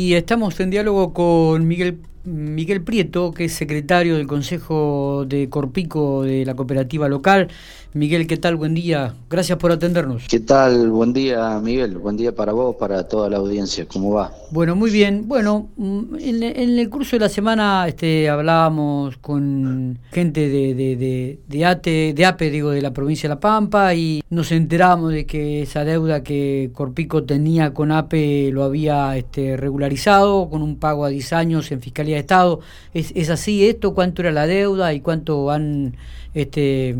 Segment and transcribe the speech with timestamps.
[0.00, 1.98] Y estamos en diálogo con Miguel
[2.28, 7.48] Miguel Prieto, que es secretario del Consejo de Corpico de la cooperativa local.
[7.94, 8.56] Miguel, ¿qué tal?
[8.56, 9.14] Buen día.
[9.30, 10.24] Gracias por atendernos.
[10.28, 10.90] ¿Qué tal?
[10.90, 11.96] Buen día, Miguel.
[11.96, 13.86] Buen día para vos, para toda la audiencia.
[13.86, 14.30] ¿Cómo va?
[14.50, 15.26] Bueno, muy bien.
[15.26, 21.64] Bueno, mm, en, el curso de la semana este, hablábamos con gente de, de, de,
[21.64, 25.62] ATE, de APE, digo, de la provincia de La Pampa, y nos enteramos de que
[25.62, 31.08] esa deuda que Corpico tenía con APE lo había este, regularizado con un pago a
[31.08, 32.60] 10 años en Fiscalía Estado.
[32.94, 33.94] ¿Es, ¿Es así esto?
[33.94, 35.96] ¿Cuánto era la deuda y cuánto han
[36.34, 36.96] este,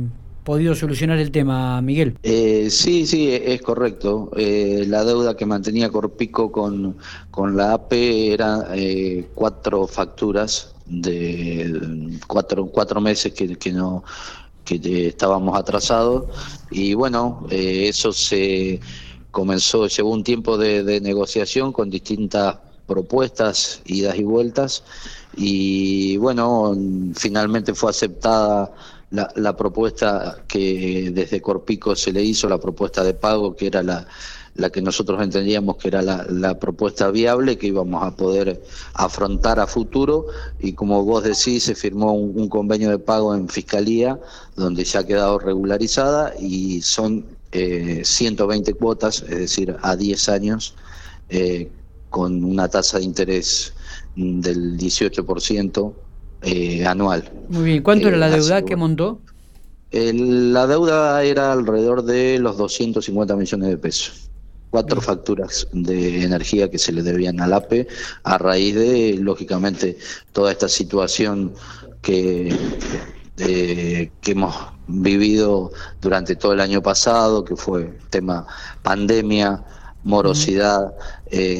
[0.48, 2.16] podido solucionar el tema, Miguel.
[2.22, 4.30] Eh, sí, sí, es correcto.
[4.34, 6.96] Eh, la deuda que mantenía Corpico con,
[7.30, 14.04] con la APE eran eh, cuatro facturas de cuatro, cuatro meses que, que no
[14.64, 16.24] que estábamos atrasados
[16.70, 18.80] y bueno, eso se
[19.30, 22.56] comenzó, llevó un tiempo de negociación con distintas
[22.88, 24.82] propuestas, idas y vueltas
[25.36, 26.76] y bueno,
[27.14, 28.72] finalmente fue aceptada
[29.10, 34.06] la, propuesta que desde Corpico se le hizo, la propuesta de pago, que era la,
[34.54, 38.60] la que nosotros entendíamos que era la, la, propuesta viable que íbamos a poder
[38.94, 40.26] afrontar a futuro
[40.58, 44.18] y como vos decís se firmó un, convenio de pago en Fiscalía
[44.56, 50.74] donde ya ha quedado regularizada y son eh, 120 cuotas, es decir, a 10 años
[51.30, 51.70] eh,
[52.10, 53.72] con una tasa de interés
[54.16, 55.94] del 18%
[56.42, 57.30] eh, anual.
[57.48, 59.20] Muy bien, ¿cuánto era la eh, deuda que montó?
[59.90, 64.30] la deuda era alrededor de los 250 millones de pesos.
[64.68, 67.88] Cuatro facturas de energía que se le debían al APE
[68.22, 69.96] a raíz de, lógicamente,
[70.32, 71.54] toda esta situación
[72.02, 72.54] que,
[73.36, 74.54] que hemos
[74.88, 78.46] vivido durante todo el año pasado, que fue tema
[78.82, 79.64] pandemia,
[80.08, 80.94] morosidad,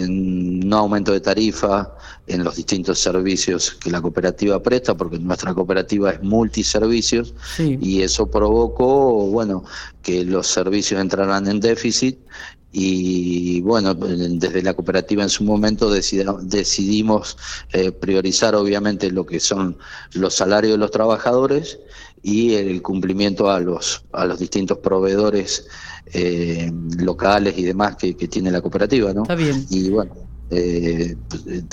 [0.08, 1.94] no aumento de tarifa,
[2.26, 8.30] en los distintos servicios que la cooperativa presta, porque nuestra cooperativa es multiservicios, y eso
[8.30, 9.64] provocó, bueno,
[10.02, 12.18] que los servicios entraran en déficit
[12.70, 17.38] y bueno, desde la cooperativa en su momento decidimos
[17.72, 19.78] eh, priorizar obviamente lo que son
[20.12, 21.78] los salarios de los trabajadores
[22.22, 25.66] y el cumplimiento a los, a los distintos proveedores
[26.12, 29.22] eh, locales y demás que, que, tiene la cooperativa, ¿no?
[29.22, 29.66] Está bien.
[29.70, 30.14] Y bueno,
[30.50, 31.16] eh,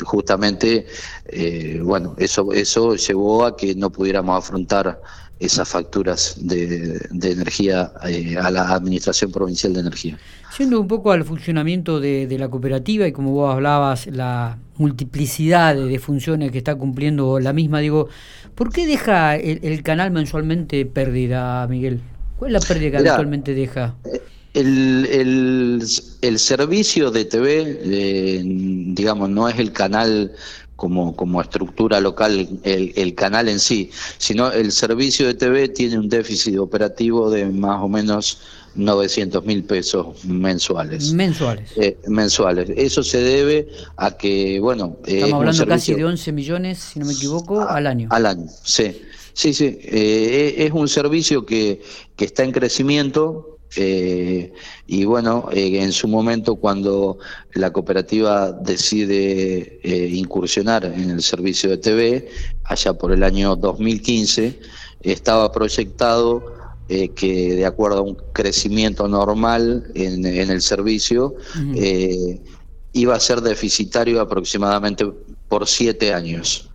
[0.04, 0.86] justamente,
[1.26, 5.02] eh, bueno, eso, eso llevó a que no pudiéramos afrontar
[5.40, 10.18] esas facturas de, energía eh, a la Administración Provincial de Energía.
[10.58, 16.00] Yendo un poco al funcionamiento de, la cooperativa y como vos hablabas, la multiplicidad de,
[16.00, 18.08] funciones que está cumpliendo la misma, digo,
[18.56, 22.02] ¿por qué deja el, canal mensualmente pérdida, Miguel?
[22.38, 23.96] ¿Cuál es la pérdida que actualmente deja?
[24.54, 25.82] El,
[26.22, 30.32] el, servicio de TV, eh, digamos, no es el canal
[30.76, 35.98] como, como estructura local, el, el, canal en sí, sino el servicio de TV tiene
[35.98, 38.42] un déficit operativo de más o menos
[38.76, 41.14] 900 mil pesos mensuales.
[41.14, 41.72] Mensuales.
[41.78, 42.70] Eh, mensuales.
[42.76, 44.98] Eso se debe a que, bueno...
[45.06, 48.10] Eh, Estamos hablando casi de 11 millones, si no me equivoco, al año.
[48.12, 49.02] Al año, sí.
[49.34, 49.80] Sí, sí.
[49.82, 51.82] es un servicio que,
[52.16, 54.54] que está en crecimiento, eh,
[54.88, 57.18] y bueno, eh, en su momento cuando
[57.54, 62.30] la cooperativa decide eh, incursionar en el servicio de TV,
[62.64, 64.60] allá por el año 2015,
[65.02, 66.54] estaba proyectado
[66.88, 71.34] que de acuerdo a un crecimiento normal en, el servicio,
[72.94, 75.04] iba a ser deficitario aproximadamente
[75.48, 76.70] por siete años.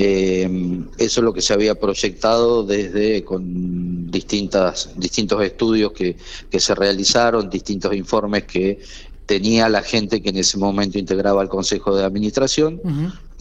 [0.00, 0.48] Eh,
[0.96, 6.16] eso es lo que se había proyectado desde con distintas, distintos estudios que,
[6.48, 8.78] que se realizaron, distintos informes que
[9.26, 12.80] tenía la gente que en ese momento integraba el Consejo de Administración.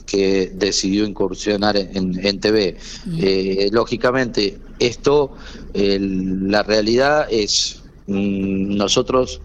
[0.08, 2.78] que decidió incursionar en, en TV.
[3.20, 5.34] Eh, lógicamente, esto,
[5.74, 9.42] la realidad es, mm, nosotros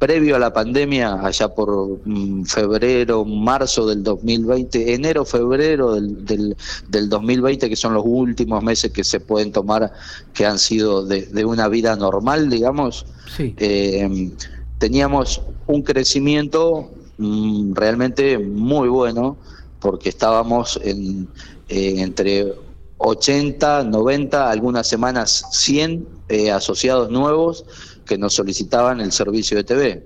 [0.00, 6.56] previo a la pandemia, allá por mm, febrero, marzo del 2020, enero, febrero del, del,
[6.88, 9.92] del, 2020, que son los últimos meses que se pueden tomar,
[10.32, 13.04] que han sido de, una vida normal, digamos,
[13.38, 14.30] eh,
[14.78, 19.36] teníamos un crecimiento mm, realmente muy bueno,
[19.80, 21.28] porque estábamos en,
[21.68, 22.54] entre
[22.96, 27.66] 80, 90, algunas semanas 100 eh, asociados nuevos
[28.10, 30.04] que nos solicitaban el servicio de TV.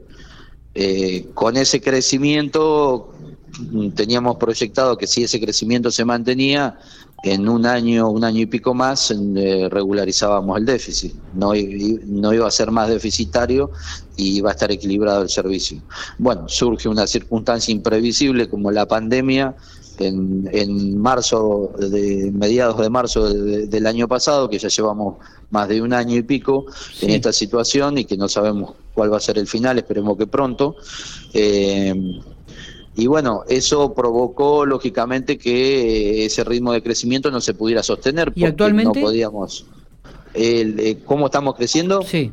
[0.75, 3.15] Eh, con ese crecimiento
[3.59, 6.79] mm, teníamos proyectado que si ese crecimiento se mantenía,
[7.23, 11.15] en un año, un año y pico más, eh, regularizábamos el déficit.
[11.33, 11.53] No,
[12.07, 13.71] no iba a ser más deficitario
[14.19, 15.81] y iba a estar equilibrado el servicio.
[16.19, 19.57] Bueno, surge una circunstancia imprevisible como la pandemia
[19.99, 25.17] en, en marzo, de mediados de marzo del año pasado, que ya llevamos
[25.51, 26.67] más de un año y pico
[27.01, 30.27] en esta situación y que no sabemos cuál va a ser el final, esperemos que
[30.27, 30.77] pronto.
[31.33, 32.21] Eh,
[32.97, 38.33] y bueno, eso provocó lógicamente que ese ritmo de crecimiento no se pudiera sostener.
[38.35, 39.01] ¿Y actualmente?
[39.01, 39.67] No podíamos.
[40.35, 42.03] Eh, ¿Cómo estamos creciendo?
[42.03, 42.33] Sí.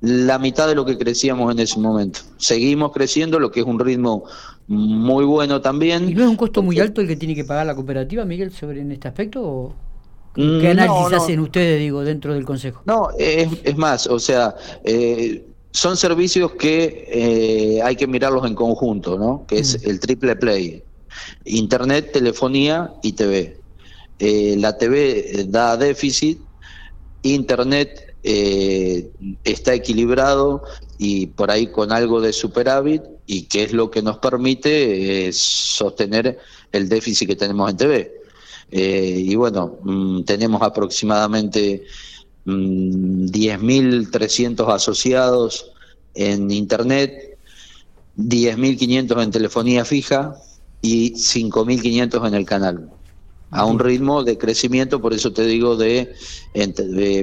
[0.00, 2.20] La mitad de lo que crecíamos en ese momento.
[2.38, 4.24] Seguimos creciendo, lo que es un ritmo
[4.70, 6.08] muy bueno también.
[6.08, 8.52] ¿Y no es un costo muy alto el que tiene que pagar la cooperativa, Miguel,
[8.52, 9.74] sobre en este aspecto?
[10.32, 12.80] ¿Qué mm, análisis hacen ustedes, digo, dentro del Consejo?
[12.86, 18.54] No, es, es más, o sea, eh, son servicios que eh, hay que mirarlos en
[18.54, 19.44] conjunto, ¿no?
[19.48, 20.84] Que es el triple play.
[21.46, 23.58] Internet, telefonía y TV.
[24.20, 26.38] Eh, la TV da déficit,
[27.22, 29.10] Internet eh,
[29.42, 30.62] está equilibrado
[31.02, 36.38] y por ahí con algo de superávit y que es lo que nos permite sostener
[36.72, 38.12] el déficit que tenemos en TV.
[38.70, 41.84] y bueno, mm, tenemos aproximadamente
[42.44, 45.72] 10.300 mm, asociados
[46.12, 47.38] en Internet,
[48.18, 50.34] 10.500 en telefonía fija
[50.82, 52.90] y 5.500 en el canal.
[53.50, 56.14] A un ritmo de crecimiento, por eso te digo, de,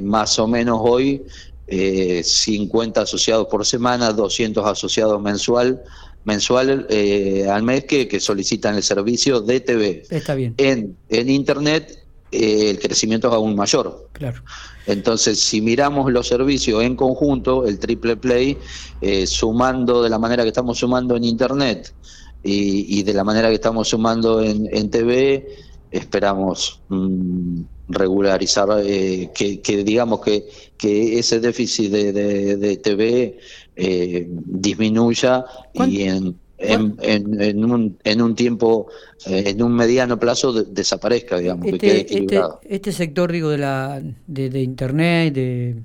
[0.02, 1.22] más o menos hoy
[1.70, 5.82] 50 eh, asociados por semana, 200 asociados mensual,
[6.24, 10.02] mensual eh, al mes que, que, solicitan el servicio de TV.
[10.10, 10.54] Está bien.
[10.56, 11.98] En, en Internet
[12.30, 14.08] eh, el crecimiento es aún mayor.
[14.12, 14.42] Claro.
[14.86, 18.58] Entonces, si miramos los servicios en conjunto, el triple play,
[19.00, 21.94] eh, sumando de la manera que estamos sumando en Internet
[22.42, 25.46] y, de la manera que estamos sumando en, TV,
[25.90, 30.46] esperamos mm, regularizar, eh, que, digamos que,
[30.76, 33.38] que ese déficit de, TV
[33.76, 35.44] disminuya
[35.74, 38.88] y en en, en, un, en un tiempo,
[39.26, 42.60] eh, en un mediano plazo, desaparezca, digamos, este, que quede este, equilibrado.
[42.64, 45.76] Este, sector, digo, de, la, de, Internet, de,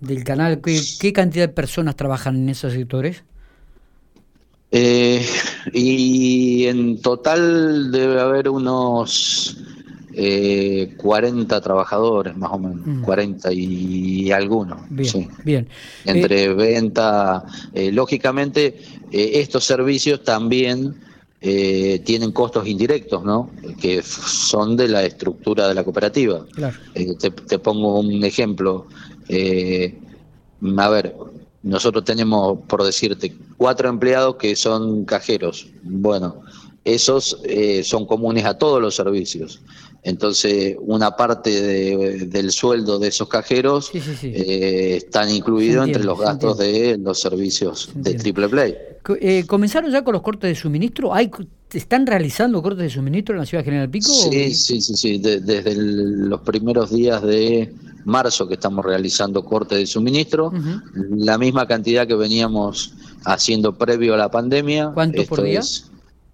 [0.00, 3.22] del canal, ¿qué, cantidad de personas trabajan en esos sectores?
[4.70, 5.24] Eh,
[5.72, 9.56] y en total debe haber unos
[10.20, 13.52] eh, 40 trabajadores más o menos, 40 mm.
[13.54, 14.80] y, algunos.
[14.90, 15.68] Bien, bien.
[16.04, 18.80] Entre eh, venta, eh, lógicamente
[19.12, 20.96] eh, estos servicios también
[21.40, 23.52] tienen costos indirectos, ¿no?
[23.80, 26.44] Que son de la estructura de la cooperativa.
[26.52, 26.76] Claro.
[26.92, 28.88] Te, te, pongo un ejemplo.
[29.30, 31.14] a ver,
[31.62, 35.68] nosotros tenemos, por decirte, cuatro empleados que son cajeros.
[35.84, 36.42] Bueno,
[36.84, 37.42] esos
[37.82, 39.60] son comunes a todos los servicios.
[40.02, 41.50] Entonces, una parte
[42.26, 43.90] del sueldo de esos cajeros
[44.22, 48.76] eh, están incluidos entre los gastos de los servicios de Triple Play.
[49.20, 51.12] Eh, ¿Comenzaron ya con los cortes de suministro?
[51.12, 51.30] ¿Hay,
[51.72, 54.08] ¿Están realizando cortes de suministro en la ciudad de General Pico?
[54.08, 55.18] Sí, sí, sí, sí.
[55.18, 57.72] desde los primeros días de
[58.04, 60.52] marzo que estamos realizando cortes de suministro,
[60.94, 62.94] la misma cantidad que veníamos
[63.24, 64.92] haciendo previo a la pandemia.
[64.94, 65.60] ¿Cuánto por día?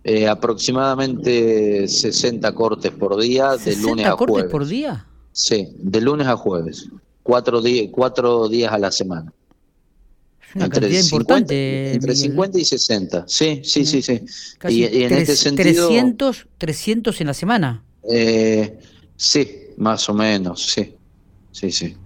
[0.06, 4.50] Eh, aproximadamente 60 cortes por día, de lunes a cortes jueves.
[4.50, 5.06] por día?
[5.32, 6.90] Sí, de lunes a jueves.
[7.22, 9.32] Cuatro, cuatro días a la semana.
[10.54, 11.92] Una entre cantidad 50, importante.
[11.94, 14.02] Entre 50 y 60, sí, sí, sí.
[14.02, 14.20] sí.
[14.68, 15.88] y, en este sentido.
[15.88, 17.84] 300, 300 en la semana.
[18.08, 18.78] Eh,
[19.16, 20.94] sí, más o menos, sí.
[21.50, 21.96] Sí, sí.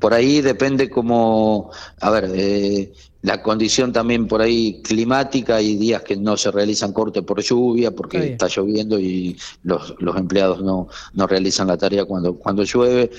[0.00, 2.92] Por ahí depende como, a ver, eh,
[3.22, 7.90] la condición también por ahí climática, hay días que no se realizan cortes por lluvia
[7.90, 13.10] porque está lloviendo y los, los empleados no, no realizan la tarea cuando, cuando llueve,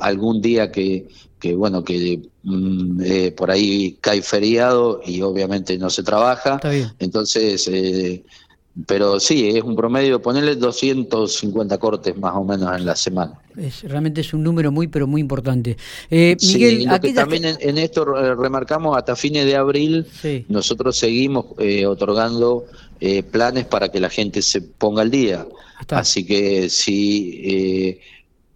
[0.00, 1.06] algún día que,
[1.38, 6.58] que bueno, que mm, eh, por ahí cae feriado y obviamente no se trabaja,
[6.98, 8.24] entonces eh,
[8.84, 13.32] pero sí, es un promedio, ponerle 250 cortes más o menos en la semana.
[13.56, 15.78] Es, realmente es un número muy, pero muy importante.
[16.10, 18.04] Eh, Miguel, también en, esto
[18.34, 20.06] remarcamos, hasta fines de abril,
[20.48, 22.66] nosotros seguimos eh, otorgando
[23.00, 25.46] eh, planes para que la gente se ponga al día.
[25.88, 28.00] Así que si eh,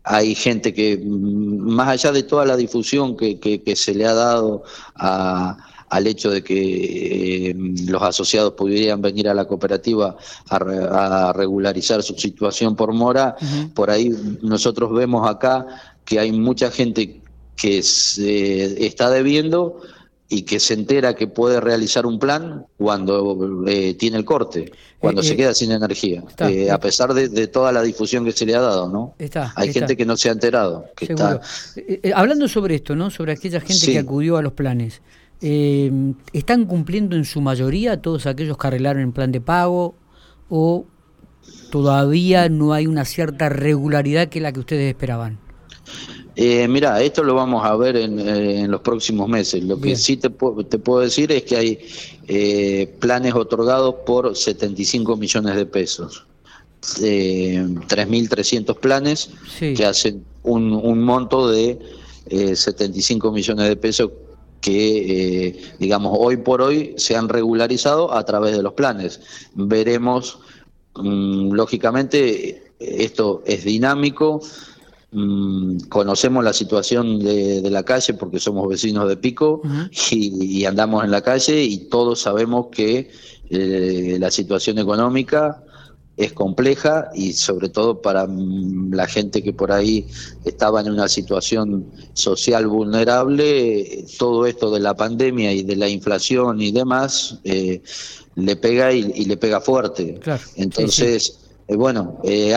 [0.05, 4.65] hay gente que, más allá de toda la difusión que, que se le ha dado
[4.97, 7.55] a al hecho de que eh,
[7.87, 10.17] los asociados pudieran venir a la cooperativa
[10.49, 13.37] a, regularizar su situación por mora,
[13.75, 15.67] por ahí nosotros vemos acá
[16.05, 17.21] que hay mucha gente
[17.57, 19.81] que se está debiendo
[20.29, 24.71] y que se entera que puede realizar un plan cuando eh, tiene el corte,
[25.01, 26.23] cuando se queda sin energía,
[26.73, 29.15] a pesar de, toda la difusión que se le ha dado, ¿no?
[29.57, 30.85] Hay gente que no se ha enterado.
[30.97, 31.41] Que está...
[32.15, 33.11] hablando sobre esto, ¿no?
[33.11, 35.03] Sobre aquella gente que acudió a los planes.
[35.41, 39.95] ¿Están cumpliendo en su mayoría todos aquellos que arreglaron el plan de pago
[40.49, 40.87] o
[41.71, 45.39] todavía no hay una cierta regularidad que la que ustedes esperaban?
[46.37, 49.63] Eh, mira, esto lo vamos a ver en, eh, los próximos meses.
[49.65, 51.79] Lo que sí te, te, puedo decir es que hay
[52.29, 56.27] eh, planes otorgados por 75 millones de pesos.
[57.03, 61.79] Eh, 3.300 planes que hacen un, un monto de
[62.31, 64.11] 75 millones de pesos
[64.61, 69.21] que, digamos, hoy por hoy se han regularizado a través de los planes.
[69.55, 70.39] Veremos
[70.97, 74.41] Mm, lógicamente, esto es dinámico.
[75.13, 79.61] Mm, conocemos la situación de, la calle porque somos vecinos de Pico
[80.11, 83.11] y, andamos en la calle y todos sabemos que
[83.51, 85.65] eh, la situación económica
[86.21, 90.07] es compleja y sobre todo para mm, la gente que por ahí
[90.45, 96.61] estaba en una situación social vulnerable, todo esto de la pandemia y de la inflación
[96.61, 97.81] y demás, eh,
[98.35, 100.21] le pega y, le pega fuerte.
[100.57, 102.55] Entonces, eh, bueno, eh,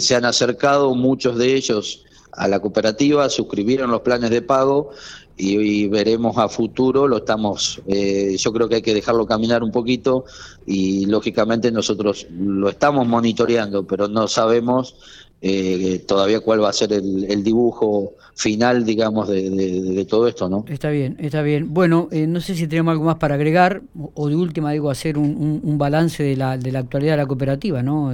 [0.00, 4.90] se han acercado muchos de ellos a la cooperativa, suscribieron los planes de pago
[5.36, 9.72] y, veremos a futuro, lo estamos, eh, yo creo que hay que dejarlo caminar un
[9.72, 10.24] poquito
[10.66, 14.94] y lógicamente nosotros lo estamos monitoreando, pero no sabemos
[15.44, 20.64] eh, todavía cuál va a ser el, dibujo final, digamos, de, todo esto, ¿no?
[20.68, 21.74] Está bien, está bien.
[21.74, 23.82] Bueno, eh, no sé si tenemos algo más para agregar,
[24.14, 27.82] o de última, digo, hacer un, balance de la, de la actualidad de la cooperativa,
[27.82, 28.12] ¿no?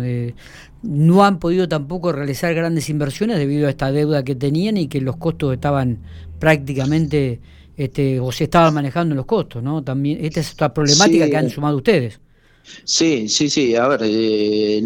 [0.82, 5.02] no han podido tampoco realizar grandes inversiones debido a esta deuda que tenían y que
[5.02, 5.99] los costos estaban
[6.38, 7.40] prácticamente,
[7.76, 9.85] este, o se estaban manejando los costos, ¿no?
[9.85, 12.20] También, esta es otra problemática que han sumado ustedes.
[12.85, 13.77] Sí, sí, sí.
[13.77, 14.83] A ver, eh,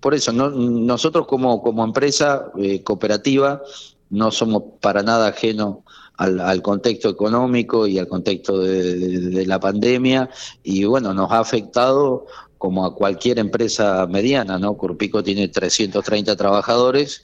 [0.00, 3.62] por eso, nosotros como, como empresa eh, cooperativa
[4.10, 5.78] no somos para nada ajenos
[6.16, 10.28] al, contexto económico y al contexto de, la pandemia
[10.62, 12.26] y bueno, nos ha afectado
[12.58, 14.76] como a cualquier empresa mediana, ¿no?
[14.76, 17.22] Curpico tiene 330 trabajadores,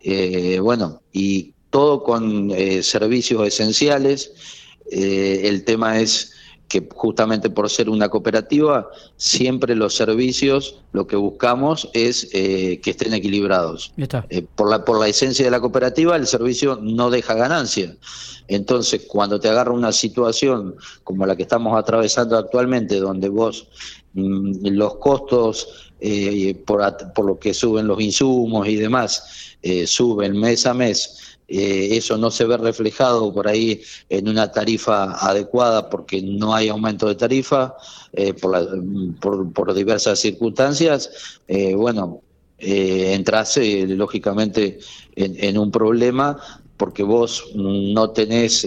[0.00, 2.50] eh, bueno, y todo con
[2.82, 4.32] servicios esenciales.
[4.90, 6.32] el tema es
[6.70, 12.90] que justamente por ser una cooperativa, siempre los servicios lo que buscamos es eh, que
[12.90, 13.92] estén equilibrados.
[13.96, 17.96] Eh, por, la, por la esencia de la cooperativa, el servicio no deja ganancia.
[18.46, 23.66] Entonces, cuando te agarra una situación como la que estamos atravesando actualmente, donde vos
[24.12, 26.80] mm, los costos eh, por,
[27.14, 32.30] por, lo que suben los insumos y demás, suben mes a mes, eh, eso no
[32.30, 37.74] se ve reflejado por ahí en una tarifa adecuada porque no hay aumento de tarifa
[38.12, 42.20] eh, por, por, diversas circunstancias, eh, bueno,
[42.56, 44.78] entras lógicamente
[45.16, 46.38] en, un problema
[46.76, 48.64] porque vos no tenés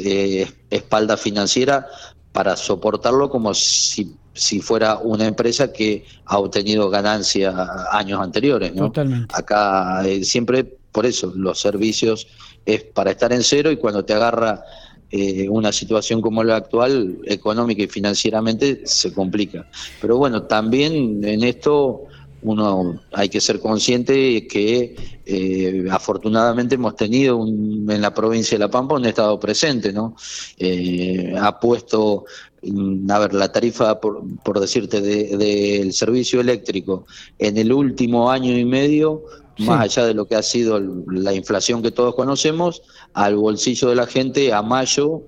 [0.69, 1.87] espalda financiera
[2.33, 7.53] para soportarlo como si, si fuera una empresa que ha obtenido ganancia
[7.91, 8.73] años anteriores.
[8.73, 8.91] ¿no?
[9.31, 12.27] Acá siempre por eso los servicios
[12.65, 14.63] es para estar en cero y cuando te agarra
[15.11, 19.67] eh, una situación como la actual, económica y financieramente, se complica.
[20.01, 22.07] Pero bueno, también en esto
[22.43, 28.71] uno hay que ser consciente que eh, afortunadamente hemos tenido en la provincia de La
[28.71, 30.15] Pampa un estado presente, ¿no?
[30.57, 32.25] Eh, ha puesto,
[32.61, 37.05] mm, a ver, la tarifa, por, por decirte, del servicio eléctrico
[37.39, 39.23] en el último año y medio
[39.59, 42.81] más allá de lo que ha sido la inflación que todos conocemos,
[43.13, 45.23] al bolsillo de la gente a mayo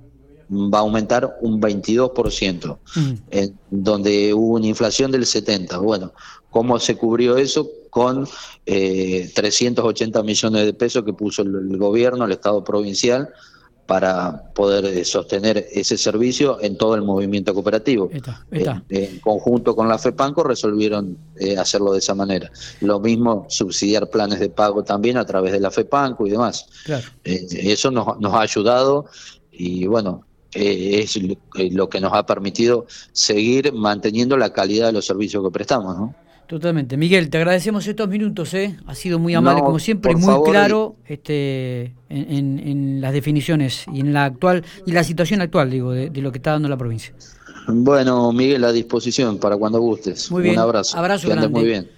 [0.50, 3.14] va a aumentar un 22%, mm.
[3.32, 5.82] en donde hubo una inflación del 70%.
[5.82, 6.14] Bueno,
[6.50, 7.70] ¿cómo se cubrió eso?
[7.90, 8.28] Con
[8.66, 13.30] eh, 380 millones de pesos que puso el gobierno, el Estado provincial,
[13.86, 18.10] para poder eh, sostener ese servicio en todo el movimiento cooperativo.
[18.90, 22.52] En, conjunto con la FEPANCO resolvieron eh, hacerlo de esa manera.
[22.82, 26.68] Lo mismo subsidiar planes de pago también a través de la FEPANCO y demás.
[27.24, 29.06] Eh, eso nos, nos ha ayudado
[29.52, 31.20] y bueno, es
[31.72, 36.16] lo que nos ha permitido seguir manteniendo la calidad de los servicios que prestamos, ¿no?
[36.48, 36.96] Totalmente.
[36.96, 38.78] Miguel, te agradecemos estos minutos, ¿eh?
[38.86, 44.26] Ha sido muy amable como siempre muy claro este, en, las definiciones y en la
[44.26, 47.14] actual y la situación actual, digo, de, lo que está dando la provincia.
[47.68, 50.30] Bueno, Miguel, a disposición para cuando gustes.
[50.30, 50.56] Muy bien.
[50.56, 50.98] Un abrazo.
[50.98, 51.48] Abrazo grande.
[51.48, 51.90] muy bien.